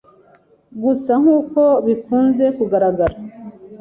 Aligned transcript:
Gusa 0.83 1.11
nk’uko 1.21 1.61
bikunze 1.85 2.45
kugaragara, 2.57 3.15